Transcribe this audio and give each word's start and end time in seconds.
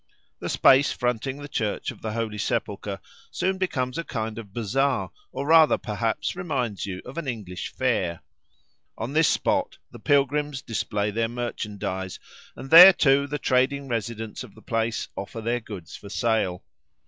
The 0.39 0.49
space 0.49 0.91
fronting 0.91 1.37
the 1.37 1.47
Church 1.47 1.91
of 1.91 2.01
the 2.01 2.13
Holy 2.13 2.39
Sepulchre 2.39 2.99
soon 3.29 3.59
becomes 3.59 3.99
a 3.99 4.03
kind 4.03 4.39
of 4.39 4.51
bazaar, 4.51 5.11
or 5.31 5.45
rather, 5.45 5.77
perhaps, 5.77 6.35
reminds 6.35 6.87
you 6.87 7.03
of 7.05 7.19
an 7.19 7.27
English 7.27 7.69
fair. 7.71 8.21
On 8.97 9.13
this 9.13 9.27
spot 9.27 9.77
the 9.91 9.99
pilgrims 9.99 10.63
display 10.63 11.11
their 11.11 11.29
merchandise, 11.29 12.17
and 12.55 12.71
there 12.71 12.93
too 12.93 13.27
the 13.27 13.37
trading 13.37 13.87
residents 13.89 14.43
of 14.43 14.55
the 14.55 14.63
place 14.63 15.07
offer 15.15 15.39
their 15.39 15.59
goods 15.59 15.95
for 15.95 16.09
sale. 16.09 16.63